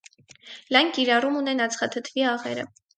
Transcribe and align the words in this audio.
Լայն 0.77 0.89
կիրառում 0.97 1.39
ունեն 1.45 1.65
ածխաթթվի 1.69 2.29
աղերը։ 2.35 2.71